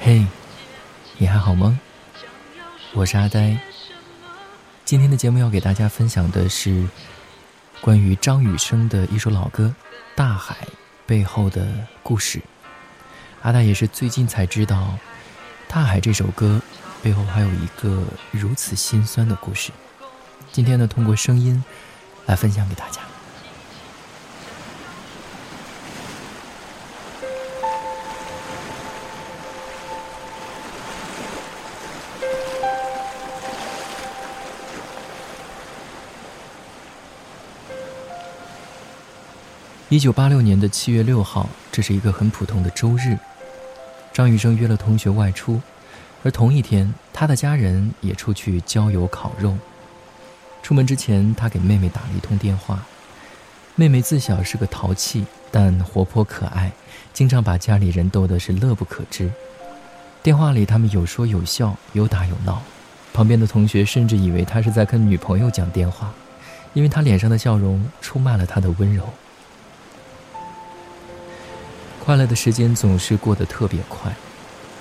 [0.00, 0.26] 嘿，
[1.18, 1.78] 你还好吗？
[2.94, 3.58] 我是阿呆。
[4.84, 6.88] 今天的节目要给大家分享的是
[7.82, 9.74] 关于张雨生的一首老歌
[10.16, 10.54] 《大海》
[11.06, 11.66] 背后的
[12.02, 12.40] 故事。
[13.42, 14.76] 阿呆也是最近才知道，
[15.72, 16.60] 《大海》这首歌
[17.02, 19.70] 背后还有一个如此心酸的故事。
[20.50, 21.62] 今天呢，通过声音
[22.24, 23.02] 来分享给大家。
[39.90, 43.16] 一九八六年的七月六号，这是一个很普通的周日。
[44.12, 45.62] 张雨生约了同学外出，
[46.22, 49.56] 而同一天，他的家人也出去郊游烤肉。
[50.62, 52.84] 出门之前，他给妹妹打了一通电话。
[53.76, 56.70] 妹妹自小是个淘气但活泼可爱，
[57.14, 59.30] 经常把家里人逗得是乐不可支。
[60.22, 62.60] 电话里，他们有说有笑，有打有闹。
[63.14, 66.12] 旁边的同学甚至以为他是在跟女朋友讲电话，
[66.74, 69.08] 因为他脸上的笑容出卖了他的温柔。
[72.08, 74.10] 快乐的时间总是过得特别快。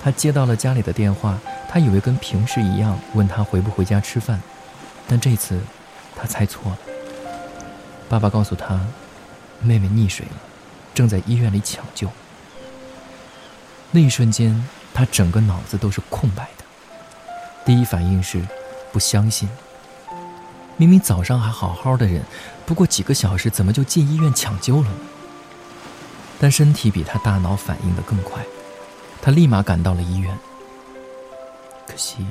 [0.00, 1.36] 他接到了家里的电话，
[1.68, 4.40] 他以为跟平时一样，问他回不回家吃饭。
[5.08, 5.60] 但这次，
[6.14, 6.78] 他猜错了。
[8.08, 8.80] 爸爸告诉他，
[9.60, 10.32] 妹妹溺水了，
[10.94, 12.08] 正在医院里抢救。
[13.90, 16.64] 那一瞬间，他整个脑子都是空白的。
[17.64, 18.40] 第一反应是，
[18.92, 19.48] 不相信。
[20.76, 22.22] 明明早上还好好的人，
[22.64, 24.96] 不过几个小时，怎么就进医院抢救了呢？
[26.40, 28.40] 但身体比他大脑反应的更快，
[29.20, 30.38] 他立马赶到了医院。
[31.86, 32.24] 可惜，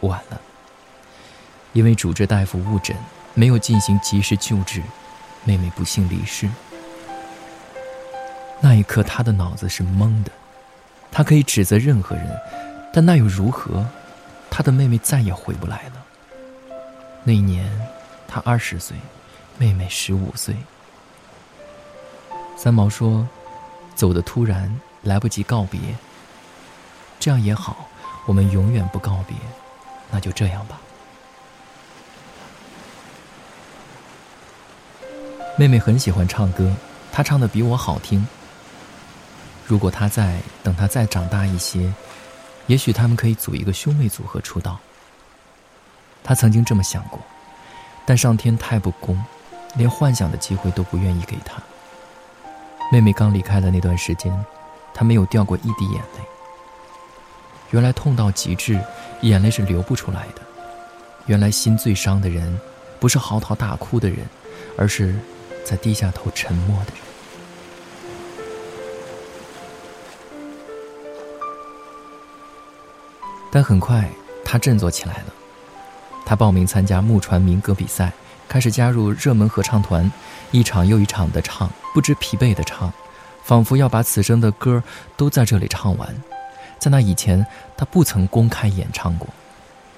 [0.00, 0.40] 晚了。
[1.72, 2.94] 因为主治大夫误诊，
[3.34, 4.82] 没有进行及时救治，
[5.44, 6.48] 妹妹不幸离世。
[8.60, 10.30] 那一刻，他的脑子是懵的。
[11.10, 12.38] 他可以指责任何人，
[12.92, 13.86] 但那又如何？
[14.50, 16.04] 他的妹妹再也回不来了。
[17.24, 17.70] 那一年，
[18.28, 18.96] 他二十岁，
[19.56, 20.54] 妹妹十五岁。
[22.54, 23.26] 三毛说。
[23.96, 25.80] 走的突然，来不及告别。
[27.18, 27.88] 这样也好，
[28.26, 29.34] 我们永远不告别，
[30.10, 30.78] 那就这样吧。
[35.58, 36.76] 妹妹很喜欢唱歌，
[37.10, 38.28] 她唱的比我好听。
[39.66, 41.90] 如果她在，等她再长大一些，
[42.66, 44.78] 也许他们可以组一个兄妹组合出道。
[46.22, 47.18] 她曾经这么想过，
[48.04, 49.18] 但上天太不公，
[49.74, 51.62] 连幻想的机会都不愿意给她。
[52.92, 54.32] 妹妹刚离开的那段时间，
[54.94, 56.24] 她没有掉过一滴眼泪。
[57.70, 58.80] 原来痛到极致，
[59.22, 60.42] 眼泪是流不出来的。
[61.26, 62.58] 原来心最伤的人，
[63.00, 64.18] 不是嚎啕大哭的人，
[64.78, 65.16] 而是
[65.64, 67.02] 在低下头沉默的人。
[73.50, 74.08] 但很快，
[74.44, 75.34] 她振作起来了。
[76.24, 78.12] 她报名参加木船民歌比赛。
[78.48, 80.10] 开始加入热门合唱团，
[80.50, 82.92] 一场又一场的唱，不知疲惫的唱，
[83.44, 84.82] 仿佛要把此生的歌
[85.16, 86.14] 都在这里唱完。
[86.78, 87.44] 在那以前，
[87.76, 89.28] 他不曾公开演唱过，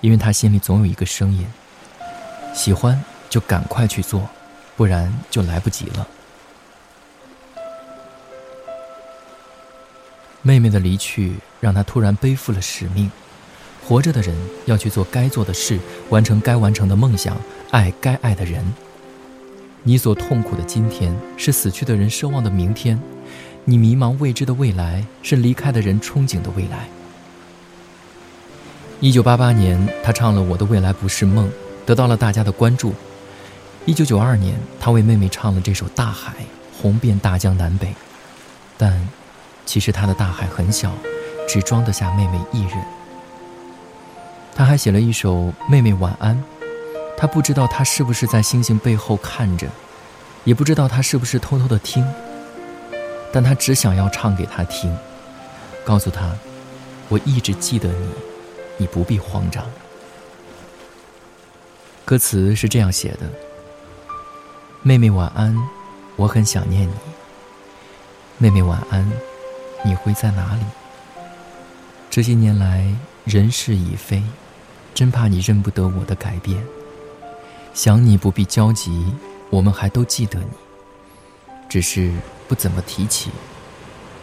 [0.00, 1.46] 因为他心里总有一个声音：
[2.54, 4.28] 喜欢就赶快去做，
[4.76, 6.06] 不然就来不及了。
[10.42, 13.10] 妹妹的离去让他突然背负了使命。
[13.86, 17.36] 活着的人要去做该做的事，完成该完成的梦想，
[17.70, 18.64] 爱该爱的人。
[19.84, 22.98] 你所痛苦的今天，是死去的人奢望的明天；
[23.64, 26.88] 你迷茫未知的未来，是离开的人憧憬的未来。
[28.98, 31.46] 一九八八年，他唱了《我的未来不是梦》，
[31.86, 32.92] 得到了大家的关注。
[33.84, 36.32] 一九九二年，他为妹妹唱了这首《大海》，
[36.82, 37.94] 红遍大江南北。
[38.76, 39.08] 但，
[39.64, 40.92] 其实他的大海很小，
[41.48, 42.95] 只装得下妹妹一人。
[44.56, 45.34] 他还写了一首
[45.68, 46.34] 《妹妹晚安》，
[47.14, 49.68] 他不知道他是不是在星星背后看着，
[50.44, 52.02] 也不知道他是不是偷偷的听，
[53.30, 54.96] 但他只想要唱给他听，
[55.84, 56.34] 告诉他，
[57.10, 58.08] 我一直记得你，
[58.78, 59.62] 你不必慌张。
[62.06, 63.30] 歌词是这样写的：
[64.80, 65.54] 妹妹晚安，
[66.16, 66.94] 我很想念你。
[68.38, 69.12] 妹妹晚安，
[69.84, 70.62] 你会在哪里？
[72.08, 72.90] 这些年来，
[73.26, 74.22] 人事已非。
[74.96, 76.56] 真怕你认不得我的改变。
[77.74, 79.04] 想你不必焦急，
[79.50, 80.46] 我们还都记得你，
[81.68, 82.10] 只是
[82.48, 83.30] 不怎么提起。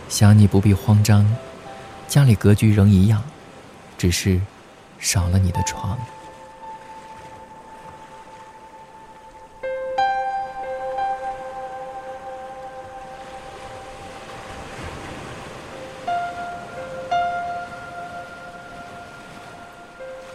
[0.10, 1.24] 想你不必慌张，
[2.08, 3.22] 家里格局仍一样，
[4.00, 4.42] 只是
[4.98, 5.96] 少了你的床。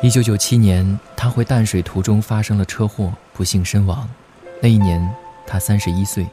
[0.00, 4.08] 一九九七年，他回淡水途中发生了车祸，不幸身亡。
[4.62, 5.12] 那一年，
[5.44, 6.24] 他三十一岁。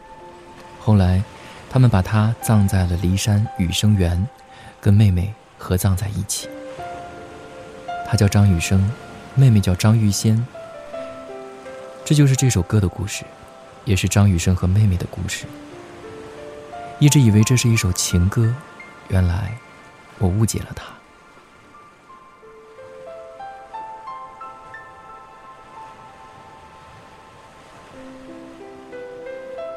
[0.80, 1.24] 后来，
[1.68, 4.24] 他们把他葬在了骊山雨生园，
[4.80, 6.48] 跟妹妹合葬在一起。
[8.08, 8.88] 他叫张雨生，
[9.34, 10.46] 妹妹叫张玉仙。
[12.06, 13.24] 这就是这首歌的故事，
[13.84, 15.48] 也是张雨生和妹妹的故事。
[17.00, 18.54] 一直以为这是一首情歌，
[19.08, 19.58] 原来
[20.20, 20.86] 我误解了他。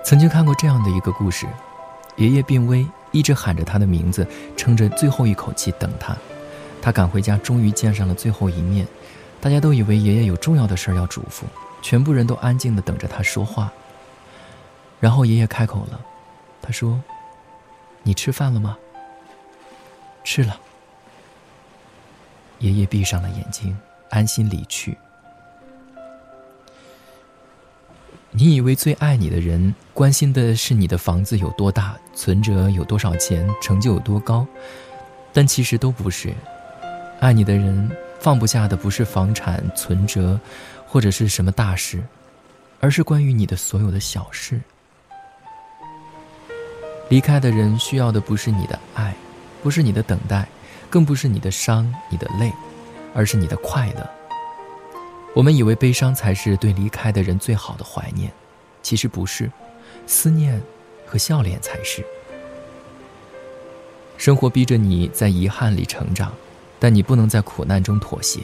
[0.09, 1.47] 曾经看过这样的一个故事：
[2.17, 4.27] 爷爷病危，一直喊着他的名字，
[4.57, 6.17] 撑着最后一口气等他。
[6.81, 8.89] 他赶回家，终于见上了最后一面。
[9.39, 11.43] 大家都以为爷爷有重要的事儿要嘱咐，
[11.83, 13.71] 全部人都安静的等着他说话。
[14.99, 16.01] 然后爷爷开口了，
[16.63, 16.99] 他说
[18.03, 18.79] ：“你吃饭了吗
[20.25, 20.59] ？”“吃了。”
[22.61, 23.77] 爷爷闭上了眼睛，
[24.09, 24.97] 安心离去。
[28.41, 34.47] 你以为最爱你的人关心的是你的房子有多大、存折有多少钱、成就有多高，
[35.33, 36.33] 但其实都不是。
[37.19, 37.91] 爱你的人
[38.21, 40.39] 放不下的不是房产、存折，
[40.87, 42.01] 或者是什么大事，
[42.79, 44.61] 而是关于你的所有的小事。
[47.09, 49.13] 离开的人需要的不是你的爱，
[49.65, 50.47] 不是你的等待，
[50.89, 52.53] 更不是你的伤、你的泪，
[53.17, 54.09] 而是你的快乐。
[55.35, 58.33] 我们以为悲伤才是对离开的人最好的怀念，
[58.83, 59.51] 其实不是，
[60.07, 60.61] 思念
[61.07, 62.05] 和笑脸才是。
[64.17, 66.33] 生活逼着你在遗憾里成长，
[66.81, 68.41] 但你不能在苦难中妥协。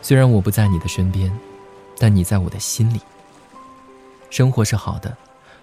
[0.00, 1.30] 虽然我不在你的身边，
[1.98, 3.00] 但你在我的心里。
[4.30, 5.14] 生活是好的，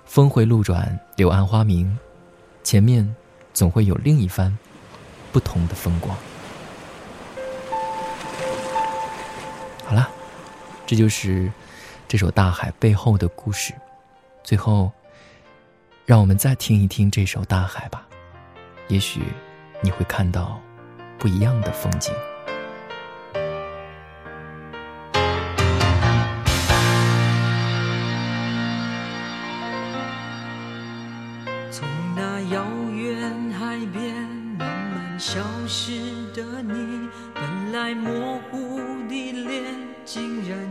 [0.05, 1.97] 峰回路转，柳暗花明，
[2.63, 3.15] 前面
[3.51, 4.55] 总会有另一番
[5.31, 6.15] 不同的风光。
[9.91, 10.09] 好了，
[10.87, 11.51] 这就是
[12.07, 13.73] 这首《大海》背后的故事。
[14.41, 14.89] 最后，
[16.05, 18.07] 让我们再听一听这首《大海》吧，
[18.87, 19.21] 也许
[19.81, 20.57] 你会看到
[21.19, 22.13] 不一样的风景。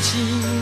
[0.00, 0.59] 情。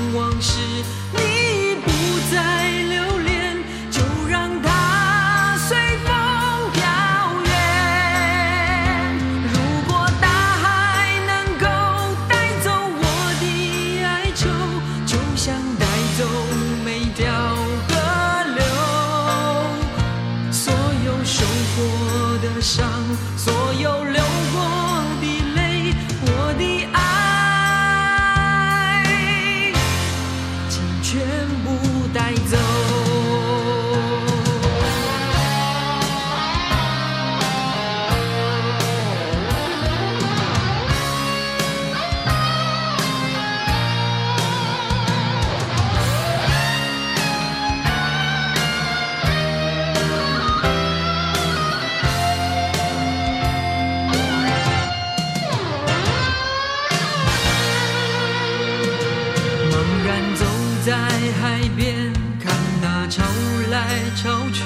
[63.88, 64.64] 来潮去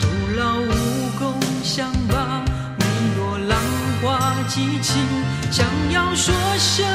[0.00, 2.44] 徒劳无功想把
[2.78, 2.84] 每
[3.16, 3.58] 朵浪
[4.00, 5.02] 花记清
[5.50, 6.86] 想要说声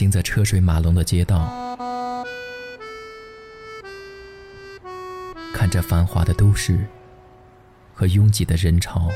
[0.00, 1.76] 行在车水马龙的街道，
[5.52, 6.86] 看着繁华的都市
[7.92, 9.10] 和拥挤的人潮，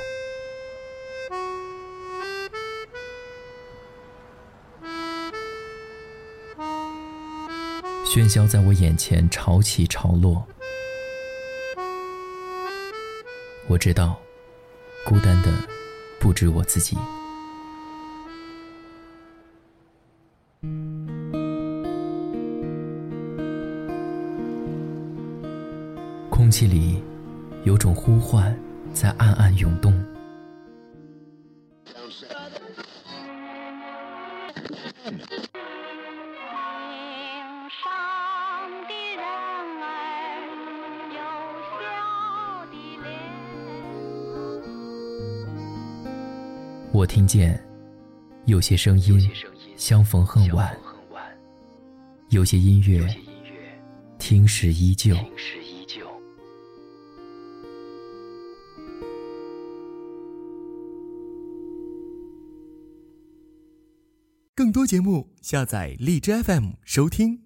[8.04, 10.46] 喧嚣在我眼前潮起潮落。
[13.68, 14.20] 我知道，
[15.06, 15.50] 孤单的
[16.20, 16.94] 不止我自己。
[26.30, 27.02] 空气里
[27.64, 28.54] 有种呼唤
[28.92, 29.94] 在暗暗涌动。
[46.92, 47.60] 我听见
[48.44, 49.20] 有些声音
[49.76, 50.74] 相逢恨晚，
[52.30, 53.04] 有些音乐
[54.18, 55.16] 听时依旧。
[64.54, 67.43] 更多节目，下载荔枝 FM 收听。